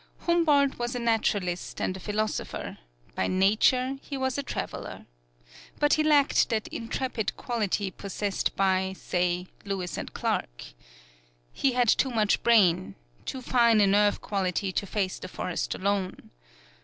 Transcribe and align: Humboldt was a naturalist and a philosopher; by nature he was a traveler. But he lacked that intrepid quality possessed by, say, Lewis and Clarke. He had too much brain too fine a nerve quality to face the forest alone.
Humboldt 0.21 0.79
was 0.79 0.95
a 0.95 0.99
naturalist 0.99 1.79
and 1.79 1.95
a 1.95 1.99
philosopher; 1.99 2.79
by 3.13 3.27
nature 3.27 3.99
he 4.01 4.17
was 4.17 4.35
a 4.35 4.41
traveler. 4.41 5.05
But 5.77 5.93
he 5.93 6.01
lacked 6.03 6.49
that 6.49 6.67
intrepid 6.69 7.37
quality 7.37 7.91
possessed 7.91 8.55
by, 8.55 8.95
say, 8.97 9.45
Lewis 9.63 9.97
and 9.99 10.11
Clarke. 10.11 10.73
He 11.53 11.73
had 11.73 11.87
too 11.87 12.09
much 12.09 12.41
brain 12.41 12.95
too 13.27 13.43
fine 13.43 13.79
a 13.79 13.85
nerve 13.85 14.21
quality 14.21 14.71
to 14.71 14.87
face 14.87 15.19
the 15.19 15.27
forest 15.27 15.75
alone. 15.75 16.31